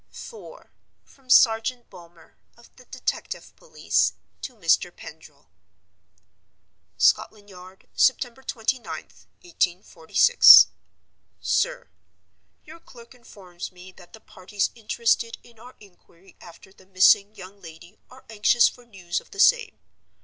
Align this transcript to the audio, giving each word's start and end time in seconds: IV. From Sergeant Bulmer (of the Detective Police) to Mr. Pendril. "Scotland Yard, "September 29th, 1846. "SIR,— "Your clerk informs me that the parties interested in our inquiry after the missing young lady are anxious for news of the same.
IV. 0.11 0.65
From 1.03 1.29
Sergeant 1.29 1.87
Bulmer 1.91 2.35
(of 2.57 2.75
the 2.75 2.85
Detective 2.85 3.55
Police) 3.55 4.13
to 4.41 4.55
Mr. 4.55 4.89
Pendril. 4.89 5.51
"Scotland 6.97 7.51
Yard, 7.51 7.87
"September 7.95 8.41
29th, 8.41 9.27
1846. 9.43 10.69
"SIR,— 11.39 11.91
"Your 12.65 12.79
clerk 12.79 13.13
informs 13.13 13.71
me 13.71 13.91
that 13.91 14.13
the 14.13 14.19
parties 14.19 14.71
interested 14.73 15.37
in 15.43 15.59
our 15.59 15.75
inquiry 15.79 16.35
after 16.41 16.73
the 16.73 16.87
missing 16.87 17.35
young 17.35 17.61
lady 17.61 17.99
are 18.09 18.25
anxious 18.27 18.67
for 18.67 18.87
news 18.87 19.21
of 19.21 19.29
the 19.29 19.39
same. 19.39 19.77